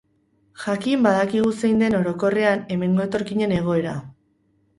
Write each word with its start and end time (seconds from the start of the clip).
Jakin 0.61 1.03
badakigu 1.07 1.51
zein 1.59 1.83
den, 1.83 1.97
orokorrean, 1.99 2.65
hemego 2.77 3.05
etorkinen 3.05 3.55
egoera. 3.61 3.95